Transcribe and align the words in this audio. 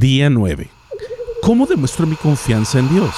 Día 0.00 0.30
9. 0.30 0.70
¿Cómo 1.42 1.66
demuestro 1.66 2.06
mi 2.06 2.16
confianza 2.16 2.78
en 2.78 2.88
Dios? 2.88 3.14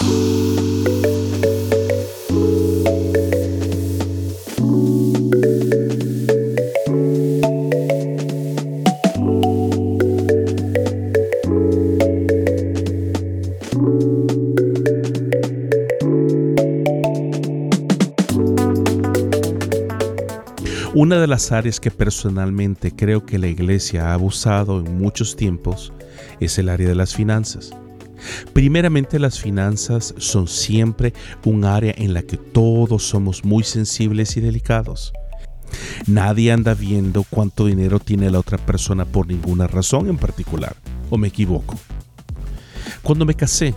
Una 20.95 21.21
de 21.21 21.29
las 21.29 21.53
áreas 21.53 21.79
que 21.79 21.93
personalmente 21.93 22.91
creo 22.91 23.25
que 23.25 23.39
la 23.39 23.46
iglesia 23.46 24.09
ha 24.09 24.14
abusado 24.14 24.80
en 24.80 24.99
muchos 24.99 25.37
tiempos 25.37 25.93
es 26.45 26.59
el 26.59 26.68
área 26.68 26.88
de 26.88 26.95
las 26.95 27.14
finanzas. 27.14 27.72
Primeramente 28.52 29.18
las 29.18 29.40
finanzas 29.40 30.14
son 30.18 30.46
siempre 30.46 31.12
un 31.44 31.64
área 31.64 31.94
en 31.96 32.14
la 32.14 32.22
que 32.22 32.36
todos 32.36 33.03
somos 33.03 33.44
muy 33.44 33.64
sensibles 33.64 34.36
y 34.36 34.41
delicados. 34.41 35.12
Nadie 36.06 36.53
anda 36.53 36.75
viendo 36.75 37.25
cuánto 37.28 37.67
dinero 37.67 37.98
tiene 37.98 38.31
la 38.31 38.39
otra 38.39 38.58
persona 38.58 39.05
por 39.05 39.27
ninguna 39.27 39.67
razón 39.67 40.08
en 40.08 40.19
particular, 40.19 40.77
o 41.11 41.17
me 41.17 41.28
equivoco. 41.28 41.77
Cuando 43.03 43.25
me 43.25 43.34
casé, 43.34 43.75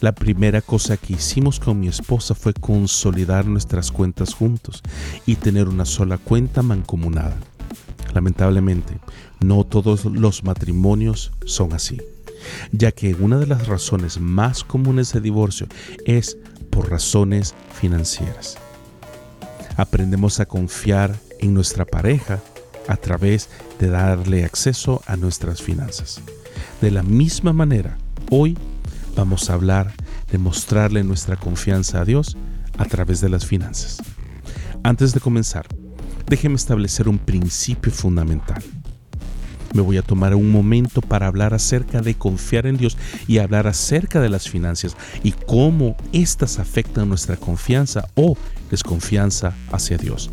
la 0.00 0.12
primera 0.12 0.62
cosa 0.62 0.96
que 0.96 1.14
hicimos 1.14 1.60
con 1.60 1.80
mi 1.80 1.88
esposa 1.88 2.34
fue 2.34 2.54
consolidar 2.54 3.46
nuestras 3.46 3.90
cuentas 3.90 4.34
juntos 4.34 4.82
y 5.26 5.36
tener 5.36 5.68
una 5.68 5.84
sola 5.84 6.18
cuenta 6.18 6.62
mancomunada. 6.62 7.36
Lamentablemente, 8.14 8.98
no 9.40 9.64
todos 9.64 10.04
los 10.04 10.44
matrimonios 10.44 11.32
son 11.46 11.72
así, 11.72 12.00
ya 12.72 12.92
que 12.92 13.14
una 13.14 13.38
de 13.38 13.46
las 13.46 13.66
razones 13.66 14.20
más 14.20 14.64
comunes 14.64 15.12
de 15.12 15.20
divorcio 15.20 15.66
es 16.04 16.36
por 16.70 16.90
razones 16.90 17.54
financieras. 17.72 18.56
Aprendemos 19.76 20.40
a 20.40 20.46
confiar 20.46 21.14
en 21.38 21.54
nuestra 21.54 21.84
pareja 21.84 22.40
a 22.88 22.96
través 22.96 23.48
de 23.78 23.88
darle 23.88 24.44
acceso 24.44 25.02
a 25.06 25.16
nuestras 25.16 25.62
finanzas. 25.62 26.20
De 26.80 26.90
la 26.90 27.02
misma 27.02 27.52
manera, 27.52 27.96
hoy 28.30 28.56
vamos 29.16 29.48
a 29.48 29.54
hablar 29.54 29.92
de 30.30 30.38
mostrarle 30.38 31.04
nuestra 31.04 31.36
confianza 31.36 32.00
a 32.00 32.04
Dios 32.04 32.36
a 32.78 32.84
través 32.86 33.20
de 33.20 33.28
las 33.28 33.46
finanzas. 33.46 33.98
Antes 34.82 35.12
de 35.12 35.20
comenzar, 35.20 35.66
déjeme 36.26 36.56
establecer 36.56 37.08
un 37.08 37.18
principio 37.18 37.92
fundamental. 37.92 38.62
Me 39.74 39.80
voy 39.80 39.96
a 39.96 40.02
tomar 40.02 40.34
un 40.34 40.50
momento 40.50 41.00
para 41.00 41.26
hablar 41.26 41.54
acerca 41.54 42.02
de 42.02 42.14
confiar 42.14 42.66
en 42.66 42.76
Dios 42.76 42.98
y 43.26 43.38
hablar 43.38 43.66
acerca 43.66 44.20
de 44.20 44.28
las 44.28 44.48
finanzas 44.48 44.96
y 45.22 45.32
cómo 45.32 45.96
éstas 46.12 46.58
afectan 46.58 47.08
nuestra 47.08 47.36
confianza 47.36 48.06
o 48.14 48.36
desconfianza 48.70 49.54
hacia 49.70 49.96
Dios. 49.96 50.30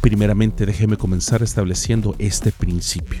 Primeramente, 0.00 0.64
déjeme 0.64 0.96
comenzar 0.96 1.42
estableciendo 1.42 2.14
este 2.18 2.50
principio. 2.50 3.20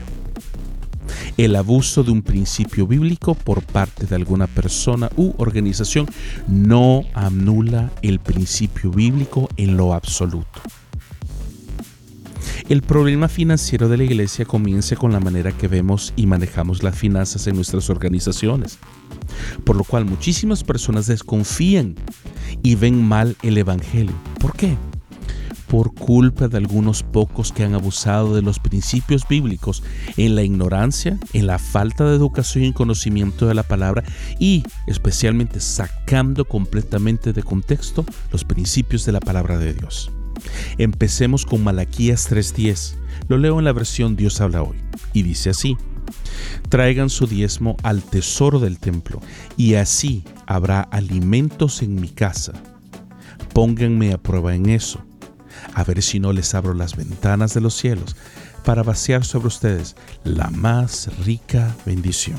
El 1.36 1.56
abuso 1.56 2.02
de 2.02 2.12
un 2.12 2.22
principio 2.22 2.86
bíblico 2.86 3.34
por 3.34 3.62
parte 3.62 4.06
de 4.06 4.16
alguna 4.16 4.46
persona 4.46 5.10
u 5.16 5.34
organización 5.38 6.06
no 6.46 7.04
anula 7.14 7.90
el 8.02 8.20
principio 8.20 8.90
bíblico 8.90 9.48
en 9.56 9.76
lo 9.76 9.94
absoluto. 9.94 10.60
El 12.72 12.80
problema 12.80 13.28
financiero 13.28 13.90
de 13.90 13.98
la 13.98 14.04
iglesia 14.04 14.46
comienza 14.46 14.96
con 14.96 15.12
la 15.12 15.20
manera 15.20 15.52
que 15.52 15.68
vemos 15.68 16.14
y 16.16 16.26
manejamos 16.26 16.82
las 16.82 16.96
finanzas 16.96 17.46
en 17.46 17.54
nuestras 17.54 17.90
organizaciones, 17.90 18.78
por 19.64 19.76
lo 19.76 19.84
cual 19.84 20.06
muchísimas 20.06 20.64
personas 20.64 21.06
desconfían 21.06 21.96
y 22.62 22.76
ven 22.76 23.06
mal 23.06 23.36
el 23.42 23.58
Evangelio. 23.58 24.14
¿Por 24.40 24.56
qué? 24.56 24.78
por 25.68 25.92
culpa 25.92 26.48
de 26.48 26.56
algunos 26.56 27.02
pocos 27.02 27.52
que 27.52 27.62
han 27.62 27.74
abusado 27.74 28.34
de 28.34 28.40
los 28.40 28.58
principios 28.58 29.28
bíblicos 29.28 29.82
en 30.16 30.34
la 30.34 30.42
ignorancia, 30.42 31.18
en 31.34 31.46
la 31.46 31.58
falta 31.58 32.08
de 32.08 32.16
educación 32.16 32.64
y 32.64 32.72
conocimiento 32.72 33.48
de 33.48 33.54
la 33.54 33.64
palabra 33.64 34.02
y 34.38 34.64
especialmente 34.86 35.60
sacando 35.60 36.46
completamente 36.46 37.34
de 37.34 37.42
contexto 37.42 38.06
los 38.30 38.44
principios 38.44 39.04
de 39.04 39.12
la 39.12 39.20
palabra 39.20 39.58
de 39.58 39.74
Dios. 39.74 40.10
Empecemos 40.78 41.44
con 41.46 41.62
Malaquías 41.64 42.28
3:10. 42.28 42.94
Lo 43.28 43.38
leo 43.38 43.58
en 43.58 43.64
la 43.64 43.72
versión 43.72 44.16
Dios 44.16 44.40
habla 44.40 44.62
hoy 44.62 44.76
y 45.12 45.22
dice 45.22 45.50
así: 45.50 45.76
Traigan 46.68 47.10
su 47.10 47.26
diezmo 47.26 47.76
al 47.82 48.02
tesoro 48.02 48.58
del 48.58 48.78
templo 48.78 49.20
y 49.56 49.74
así 49.74 50.24
habrá 50.46 50.80
alimentos 50.82 51.82
en 51.82 52.00
mi 52.00 52.08
casa. 52.08 52.52
Pónganme 53.52 54.12
a 54.12 54.18
prueba 54.18 54.54
en 54.54 54.68
eso 54.68 55.04
a 55.74 55.84
ver 55.84 56.02
si 56.02 56.20
no 56.20 56.32
les 56.32 56.54
abro 56.54 56.74
las 56.74 56.96
ventanas 56.96 57.54
de 57.54 57.60
los 57.60 57.74
cielos 57.74 58.16
para 58.64 58.82
vaciar 58.82 59.24
sobre 59.24 59.48
ustedes 59.48 59.96
la 60.24 60.50
más 60.50 61.10
rica 61.24 61.74
bendición. 61.84 62.38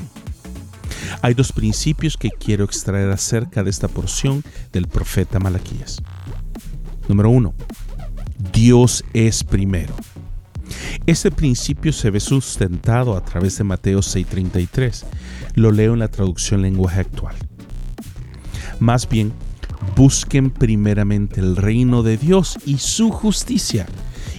Hay 1.22 1.34
dos 1.34 1.52
principios 1.52 2.16
que 2.16 2.30
quiero 2.30 2.64
extraer 2.64 3.10
acerca 3.10 3.62
de 3.62 3.70
esta 3.70 3.88
porción 3.88 4.42
del 4.72 4.88
profeta 4.88 5.38
Malaquías. 5.38 6.02
Número 7.08 7.30
uno, 7.30 7.54
Dios 8.52 9.04
es 9.12 9.44
primero. 9.44 9.94
Este 11.06 11.30
principio 11.30 11.92
se 11.92 12.10
ve 12.10 12.20
sustentado 12.20 13.16
a 13.16 13.24
través 13.24 13.58
de 13.58 13.64
Mateo 13.64 14.00
6:33. 14.00 15.04
Lo 15.54 15.70
leo 15.70 15.92
en 15.92 16.00
la 16.00 16.08
traducción 16.08 16.62
lenguaje 16.62 17.00
actual. 17.00 17.36
Más 18.80 19.08
bien, 19.08 19.32
Busquen 19.96 20.50
primeramente 20.50 21.40
el 21.40 21.54
reino 21.54 22.02
de 22.02 22.16
Dios 22.16 22.58
y 22.66 22.78
su 22.78 23.12
justicia, 23.12 23.86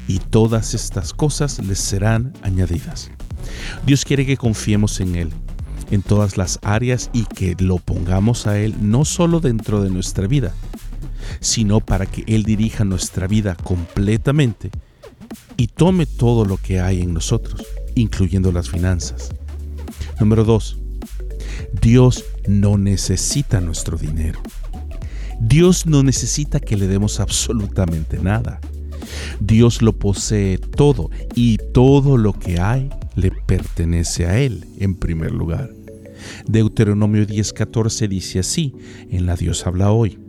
y 0.06 0.20
todas 0.20 0.74
estas 0.74 1.14
cosas 1.14 1.60
les 1.60 1.80
serán 1.80 2.34
añadidas. 2.42 3.10
Dios 3.86 4.04
quiere 4.04 4.26
que 4.26 4.36
confiemos 4.36 5.00
en 5.00 5.16
Él 5.16 5.32
en 5.92 6.02
todas 6.02 6.36
las 6.36 6.60
áreas 6.64 7.12
y 7.14 7.26
que 7.26 7.56
lo 7.60 7.78
pongamos 7.78 8.48
a 8.48 8.58
Él 8.58 8.76
no 8.82 9.06
solo 9.06 9.40
dentro 9.40 9.82
de 9.82 9.92
nuestra 9.92 10.26
vida, 10.28 10.52
sino 11.40 11.80
para 11.80 12.06
que 12.06 12.24
Él 12.28 12.44
dirija 12.44 12.84
nuestra 12.86 13.28
vida 13.28 13.56
completamente 13.56 14.72
y 15.58 15.68
tome 15.68 16.06
todo 16.06 16.46
lo 16.46 16.58
que 16.58 16.80
hay 16.80 17.02
en 17.02 17.14
nosotros, 17.14 17.64
incluyendo 17.96 18.52
las 18.52 18.70
finanzas. 18.70 19.30
Número 20.20 20.44
2. 20.44 20.78
Dios 21.82 22.26
no 22.48 22.78
necesita 22.78 23.62
nuestro 23.62 23.98
dinero. 23.98 24.42
Dios 25.40 25.86
no 25.86 26.04
necesita 26.04 26.60
que 26.60 26.78
le 26.78 26.88
demos 26.88 27.20
absolutamente 27.20 28.20
nada. 28.20 28.60
Dios 29.40 29.82
lo 29.82 29.94
posee 29.94 30.58
todo 30.58 31.10
y 31.36 31.58
todo 31.74 32.18
lo 32.18 32.34
que 32.34 32.60
hay 32.60 32.90
le 33.16 33.32
pertenece 33.32 34.26
a 34.26 34.40
Él 34.40 34.66
en 34.80 34.96
primer 34.96 35.32
lugar. 35.32 35.72
Deuteronomio 36.48 37.26
10:14 37.26 38.08
dice 38.08 38.40
así, 38.40 38.74
en 39.10 39.26
la 39.26 39.36
Dios 39.36 39.68
habla 39.68 39.92
hoy. 39.92 40.25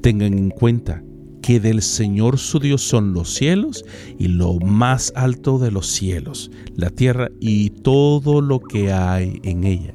Tengan 0.00 0.34
en 0.34 0.50
cuenta 0.50 1.02
que 1.42 1.60
del 1.60 1.82
Señor 1.82 2.38
su 2.38 2.58
Dios 2.58 2.82
son 2.82 3.12
los 3.12 3.34
cielos 3.34 3.84
y 4.18 4.28
lo 4.28 4.58
más 4.58 5.12
alto 5.16 5.58
de 5.58 5.70
los 5.70 5.86
cielos, 5.86 6.50
la 6.76 6.90
tierra 6.90 7.30
y 7.40 7.70
todo 7.70 8.40
lo 8.40 8.60
que 8.60 8.92
hay 8.92 9.40
en 9.42 9.64
ella. 9.64 9.94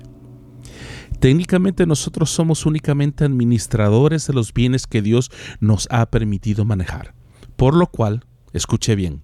Técnicamente 1.19 1.85
nosotros 1.85 2.29
somos 2.29 2.65
únicamente 2.65 3.23
administradores 3.23 4.27
de 4.27 4.33
los 4.33 4.53
bienes 4.53 4.85
que 4.85 5.01
Dios 5.01 5.31
nos 5.59 5.87
ha 5.91 6.05
permitido 6.07 6.65
manejar. 6.65 7.13
Por 7.55 7.75
lo 7.75 7.87
cual, 7.87 8.25
escuche 8.53 8.95
bien, 8.95 9.21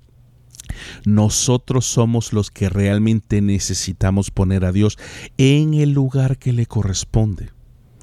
nosotros 1.06 1.86
somos 1.86 2.34
los 2.34 2.50
que 2.50 2.70
realmente 2.70 3.42
necesitamos 3.42 4.32
poner 4.32 4.64
a 4.64 4.72
Dios 4.72 4.98
en 5.38 5.74
el 5.74 5.92
lugar 5.92 6.38
que 6.38 6.54
le 6.54 6.66
corresponde, 6.66 7.50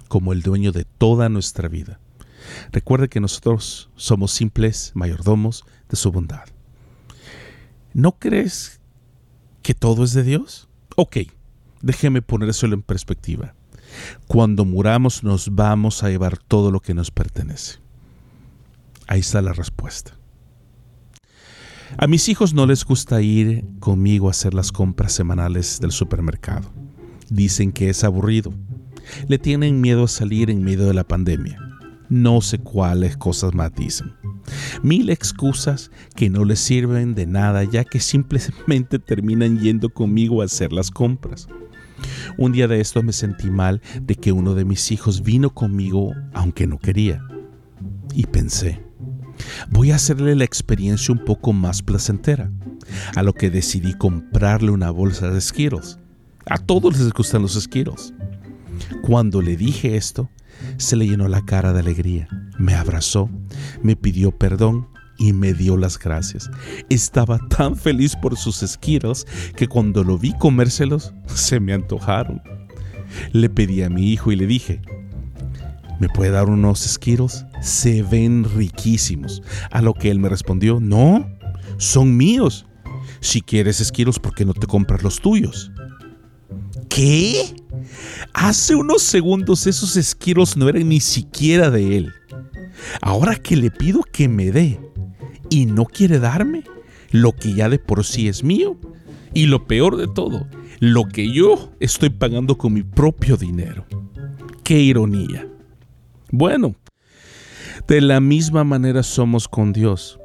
como 0.09 0.33
el 0.33 0.43
dueño 0.43 0.73
de 0.73 0.85
toda 0.85 1.29
nuestra 1.29 1.69
vida. 1.69 1.99
Recuerde 2.73 3.09
que 3.09 3.21
nosotros 3.21 3.91
somos 3.97 4.33
simples 4.33 4.93
mayordomos 4.95 5.65
de 5.89 5.97
su 5.97 6.13
bondad. 6.13 6.45
¿No 7.95 8.19
crees 8.19 8.81
que 9.63 9.75
todo 9.75 10.05
es 10.05 10.13
de 10.13 10.23
Dios? 10.23 10.69
Ok, 10.97 11.19
déjeme 11.83 12.23
ponérselo 12.23 12.75
en 12.75 12.83
perspectiva. 12.83 13.55
Cuando 14.27 14.65
muramos 14.65 15.25
nos 15.25 15.55
vamos 15.55 16.03
a 16.03 16.11
llevar 16.11 16.39
todo 16.39 16.71
lo 16.71 16.81
que 16.81 16.95
nos 16.95 17.11
pertenece. 17.11 17.79
Ahí 19.07 19.21
está 19.21 19.41
la 19.41 19.53
respuesta. 19.53 20.15
A 21.97 22.07
mis 22.07 22.29
hijos 22.29 22.53
no 22.53 22.67
les 22.67 22.85
gusta 22.85 23.23
ir 23.23 23.65
conmigo 23.81 24.29
a 24.29 24.33
hacer 24.33 24.53
las 24.53 24.73
compras 24.73 25.13
semanales 25.13 25.81
del 25.81 25.91
supermercado. 25.91 26.71
Dicen 27.31 27.73
que 27.73 27.89
es 27.89 28.05
aburrido. 28.05 28.53
Le 29.27 29.39
tienen 29.39 29.81
miedo 29.81 30.05
a 30.05 30.09
salir 30.09 30.51
en 30.51 30.63
medio 30.63 30.87
de 30.87 30.95
la 30.95 31.05
pandemia. 31.05 31.68
No 32.09 32.41
sé 32.41 32.59
cuáles 32.59 33.17
cosas 33.17 33.55
más 33.55 33.75
dicen. 33.75 34.15
Mil 34.83 35.11
excusas 35.11 35.91
que 36.15 36.31
no 36.31 36.45
les 36.45 36.59
sirven 36.59 37.15
de 37.15 37.27
nada 37.27 37.65
ya 37.65 37.85
que 37.85 38.01
simplemente 38.01 38.99
terminan 39.07 39.59
yendo 39.61 39.91
conmigo 39.91 40.41
a 40.41 40.47
hacer 40.47 40.73
las 40.73 40.91
compras. 40.91 41.49
Un 42.37 42.53
día 42.53 42.69
de 42.69 42.81
esto 42.81 43.03
me 43.03 43.13
sentí 43.13 43.51
mal 43.51 43.83
de 44.01 44.15
que 44.15 44.33
uno 44.33 44.55
de 44.55 44.65
mis 44.65 44.91
hijos 44.93 45.23
vino 45.23 45.51
conmigo 45.51 46.15
aunque 46.33 46.67
no 46.67 46.79
quería. 46.79 47.23
Y 48.15 48.27
pensé, 48.27 48.81
voy 49.71 49.91
a 49.91 49.97
hacerle 49.97 50.35
la 50.35 50.45
experiencia 50.45 51.13
un 51.13 51.25
poco 51.25 51.53
más 51.53 51.83
placentera, 51.83 52.51
a 53.15 53.23
lo 53.23 53.35
que 53.35 53.51
decidí 53.51 53.95
comprarle 53.95 54.71
una 54.71 54.91
bolsa 54.91 55.31
de 55.31 55.41
Skittles. 55.41 55.99
A 56.47 56.59
todos 56.59 56.99
les 56.99 57.13
gustan 57.13 57.43
los 57.43 57.55
Skittles. 57.61 58.15
Cuando 59.03 59.43
le 59.43 59.57
dije 59.57 59.97
esto, 59.97 60.31
se 60.77 60.97
le 60.97 61.07
llenó 61.07 61.29
la 61.29 61.45
cara 61.45 61.73
de 61.73 61.81
alegría, 61.81 62.29
me 62.59 62.75
abrazó, 62.75 63.31
me 63.83 63.97
pidió 63.97 64.31
perdón 64.31 64.89
y 65.19 65.33
me 65.33 65.53
dio 65.53 65.77
las 65.77 65.99
gracias. 65.99 66.51
Estaba 66.89 67.39
tan 67.49 67.77
feliz 67.77 68.17
por 68.17 68.37
sus 68.37 68.63
esquiros 68.63 69.27
que 69.57 69.67
cuando 69.67 70.05
lo 70.05 70.17
vi 70.17 70.33
comérselos 70.39 71.13
se 71.27 71.61
me 71.61 71.73
antojaron. 71.73 72.41
Le 73.33 73.51
pedí 73.51 73.83
a 73.83 73.91
mi 73.91 74.13
hijo 74.13 74.33
y 74.33 74.37
le 74.37 74.47
dije, 74.47 74.81
¿me 75.99 76.09
puede 76.09 76.31
dar 76.31 76.49
unos 76.49 76.87
esquiros? 76.87 77.45
Se 77.61 78.03
ven 78.03 78.45
riquísimos. 78.45 79.43
A 79.71 79.83
lo 79.83 79.95
que 79.95 80.11
él 80.11 80.19
me 80.19 80.29
respondió, 80.29 80.79
no, 80.81 81.29
son 81.79 82.17
míos. 82.17 82.67
Si 83.21 83.41
quieres 83.41 83.81
esquiros, 83.81 84.19
¿por 84.19 84.35
qué 84.35 84.45
no 84.45 84.55
te 84.55 84.67
compras 84.67 85.03
los 85.03 85.21
tuyos? 85.21 85.73
¿Qué? 86.99 87.55
Hace 88.35 88.75
unos 88.75 89.03
segundos 89.03 89.69
esos 89.69 89.97
esquiros 89.97 90.57
no 90.57 90.69
eran 90.69 90.89
ni 90.89 90.99
siquiera 90.99 91.71
de 91.71 91.97
él. 91.97 92.13
Ahora 93.01 93.37
que 93.37 93.57
le 93.57 93.71
pido 93.71 94.03
que 94.03 94.27
me 94.27 94.51
dé 94.51 94.81
y 95.49 95.67
no 95.67 95.85
quiere 95.85 96.19
darme 96.19 96.65
lo 97.13 97.31
que 97.31 97.55
ya 97.55 97.69
de 97.69 97.79
por 97.79 98.05
sí 98.05 98.27
es 98.27 98.43
mío. 98.43 98.77
Y 99.33 99.47
lo 99.47 99.69
peor 99.69 99.97
de 99.97 100.09
todo, 100.09 100.49
lo 100.81 101.05
que 101.05 101.33
yo 101.33 101.71
estoy 101.79 102.11
pagando 102.11 102.59
con 102.59 102.73
mi 102.73 102.83
propio 102.83 103.37
dinero. 103.37 103.87
Qué 104.65 104.81
ironía. 104.81 105.47
Bueno, 106.33 106.75
de 107.87 108.01
la 108.01 108.19
misma 108.19 108.65
manera 108.65 109.05
somos 109.05 109.47
con 109.47 109.73
Dios. 109.73 110.19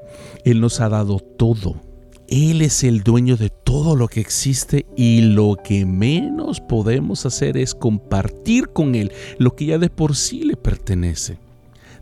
Él 0.44 0.60
nos 0.60 0.80
ha 0.80 0.90
dado 0.90 1.20
todo. 1.20 1.93
Él 2.34 2.64
es 2.64 2.84
el 2.84 3.04
dueño 3.04 3.38
de 3.38 3.52
todo 3.52 3.96
lo 3.96 4.08
que 4.08 4.20
existe 4.20 4.88
y 4.98 5.22
lo 5.22 5.56
que 5.64 5.86
menos 5.86 6.62
podemos 6.62 7.28
hacer 7.28 7.58
es 7.58 7.76
compartir 7.76 8.70
con 8.70 8.96
Él 8.96 9.12
lo 9.38 9.56
que 9.56 9.66
ya 9.66 9.78
de 9.78 9.92
por 9.92 10.16
sí 10.16 10.42
le 10.42 10.56
pertenece. 10.56 11.38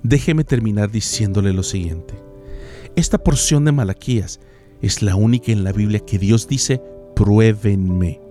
Déjeme 0.03 0.45
terminar 0.45 0.89
diciéndole 0.89 1.51
lo 1.51 1.63
siguiente. 1.63 2.13
Esta 2.95 3.17
porción 3.17 3.65
de 3.65 3.73
Malaquías 3.73 4.39
es 4.81 5.01
la 5.01 5.17
única 5.17 5.51
en 5.51 5.65
la 5.65 5.73
Biblia 5.73 5.99
que 5.99 6.17
Dios 6.17 6.47
dice, 6.47 6.81
pruébenme. 7.13 8.21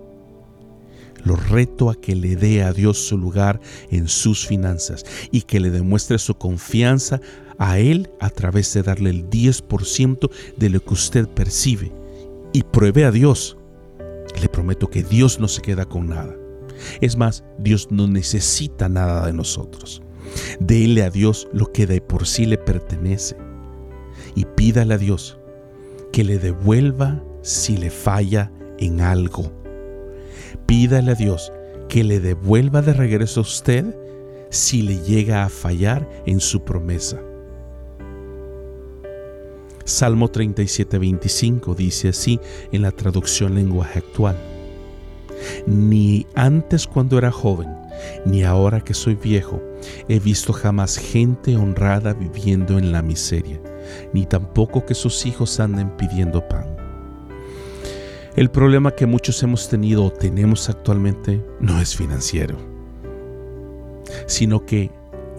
Lo 1.23 1.35
reto 1.35 1.91
a 1.91 2.01
que 2.01 2.15
le 2.15 2.35
dé 2.35 2.63
a 2.63 2.73
Dios 2.73 2.97
su 2.97 3.15
lugar 3.15 3.61
en 3.91 4.07
sus 4.07 4.47
finanzas 4.47 5.05
y 5.29 5.43
que 5.43 5.59
le 5.59 5.69
demuestre 5.69 6.17
su 6.17 6.33
confianza 6.33 7.21
a 7.61 7.77
Él 7.77 8.09
a 8.19 8.31
través 8.31 8.73
de 8.73 8.81
darle 8.81 9.11
el 9.11 9.29
10% 9.29 10.31
de 10.57 10.69
lo 10.71 10.83
que 10.83 10.93
usted 10.95 11.27
percibe. 11.27 11.91
Y 12.53 12.63
pruebe 12.63 13.05
a 13.05 13.11
Dios. 13.11 13.55
Le 14.41 14.49
prometo 14.49 14.89
que 14.89 15.03
Dios 15.03 15.39
no 15.39 15.47
se 15.47 15.61
queda 15.61 15.85
con 15.85 16.07
nada. 16.07 16.35
Es 17.01 17.15
más, 17.15 17.43
Dios 17.59 17.89
no 17.91 18.07
necesita 18.07 18.89
nada 18.89 19.27
de 19.27 19.33
nosotros. 19.33 20.01
Dele 20.59 21.03
a 21.03 21.11
Dios 21.11 21.47
lo 21.53 21.71
que 21.71 21.85
de 21.85 22.01
por 22.01 22.25
sí 22.25 22.47
le 22.47 22.57
pertenece 22.57 23.37
y 24.33 24.45
pídale 24.45 24.95
a 24.95 24.97
Dios 24.97 25.37
que 26.11 26.23
le 26.23 26.39
devuelva 26.39 27.23
si 27.43 27.77
le 27.77 27.91
falla 27.91 28.51
en 28.79 29.01
algo. 29.01 29.51
Pídale 30.65 31.11
a 31.11 31.15
Dios 31.15 31.53
que 31.89 32.03
le 32.03 32.19
devuelva 32.19 32.81
de 32.81 32.93
regreso 32.93 33.41
a 33.41 33.43
usted 33.43 33.95
si 34.49 34.81
le 34.81 34.99
llega 35.01 35.43
a 35.43 35.49
fallar 35.49 36.09
en 36.25 36.39
su 36.39 36.63
promesa. 36.63 37.21
Salmo 39.85 40.29
37, 40.29 40.97
25 40.97 41.75
dice 41.75 42.09
así 42.09 42.39
en 42.71 42.81
la 42.83 42.91
traducción 42.91 43.55
lenguaje 43.55 43.99
actual. 43.99 44.37
Ni 45.65 46.27
antes 46.35 46.85
cuando 46.87 47.17
era 47.17 47.31
joven, 47.31 47.69
ni 48.25 48.43
ahora 48.43 48.81
que 48.81 48.93
soy 48.93 49.15
viejo, 49.15 49.61
he 50.07 50.19
visto 50.19 50.53
jamás 50.53 50.97
gente 50.97 51.55
honrada 51.55 52.13
viviendo 52.13 52.77
en 52.77 52.91
la 52.91 53.01
miseria 53.01 53.59
ni 54.13 54.25
tampoco 54.25 54.85
que 54.85 54.93
sus 54.93 55.25
hijos 55.25 55.59
anden 55.59 55.89
pidiendo 55.97 56.47
pan. 56.47 56.75
El 58.35 58.49
problema 58.49 58.95
que 58.95 59.05
muchos 59.05 59.41
hemos 59.43 59.67
tenido 59.67 60.05
o 60.05 60.11
tenemos 60.11 60.69
actualmente 60.69 61.43
no 61.59 61.79
es 61.81 61.95
financiero, 61.95 62.57
sino 64.25 64.65
que 64.65 64.89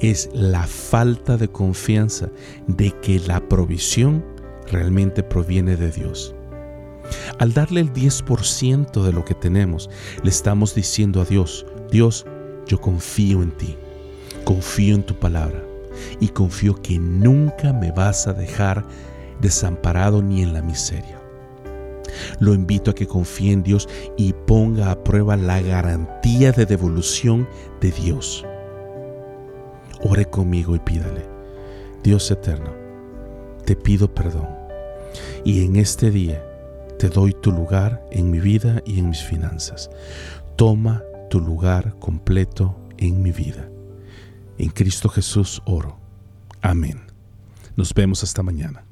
es 0.01 0.29
la 0.35 0.67
falta 0.67 1.37
de 1.37 1.49
confianza 1.49 2.29
de 2.67 2.91
que 3.01 3.21
la 3.21 3.49
provisión 3.49 4.25
realmente 4.73 5.23
proviene 5.23 5.77
de 5.77 5.93
Dios. 5.93 6.35
Al 7.39 7.53
darle 7.53 7.81
el 7.81 7.93
10% 7.93 9.03
de 9.03 9.13
lo 9.13 9.25
que 9.25 9.35
tenemos, 9.35 9.91
le 10.23 10.31
estamos 10.31 10.75
diciendo 10.75 11.21
a 11.21 11.25
Dios, 11.25 11.67
Dios, 11.91 12.27
yo 12.67 12.81
confío 12.81 13.43
en 13.43 13.51
ti, 13.53 13.77
confío 14.45 14.95
en 14.95 15.03
tu 15.03 15.15
palabra 15.15 15.63
y 16.21 16.29
confío 16.29 16.75
que 16.81 16.99
nunca 16.99 17.73
me 17.73 17.93
vas 17.93 18.27
a 18.27 18.33
dejar 18.33 18.85
desamparado 19.41 20.23
ni 20.23 20.43
en 20.43 20.55
la 20.55 20.63
miseria. 20.63 21.21
Lo 22.41 22.55
invito 22.55 22.91
a 22.91 22.95
que 22.95 23.07
confíe 23.07 23.53
en 23.53 23.63
Dios 23.63 23.89
y 24.17 24.33
ponga 24.33 24.91
a 24.91 25.03
prueba 25.03 25.37
la 25.37 25.61
garantía 25.61 26.53
de 26.53 26.67
devolución 26.67 27.49
de 27.81 27.91
Dios. 27.91 28.45
Ore 30.03 30.27
conmigo 30.27 30.75
y 30.75 30.79
pídale, 30.79 31.27
Dios 32.03 32.31
eterno, 32.31 32.71
te 33.65 33.77
pido 33.77 34.13
perdón 34.13 34.62
y 35.45 35.65
en 35.65 35.77
este 35.77 36.11
día 36.11 36.45
te 36.99 37.09
doy 37.09 37.33
tu 37.33 37.51
lugar 37.51 38.07
en 38.11 38.31
mi 38.31 38.41
vida 38.41 38.83
y 38.87 38.99
en 38.99 39.09
mis 39.09 39.23
finanzas. 39.23 39.91
Toma 40.57 41.03
tu 41.31 41.41
lugar 41.41 41.97
completo 41.99 42.79
en 42.99 43.23
mi 43.23 43.33
vida. 43.33 43.69
En 44.59 44.71
Cristo 44.71 45.09
Jesús 45.09 45.63
oro. 45.65 45.99
Amén. 46.61 47.01
Nos 47.75 47.93
vemos 47.93 48.23
hasta 48.23 48.43
mañana. 48.43 48.85